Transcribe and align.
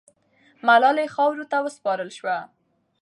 ملالۍ 0.67 1.07
خاورو 1.15 1.45
ته 1.51 1.57
وسپارل 1.65 2.09
سوه. 2.17 2.37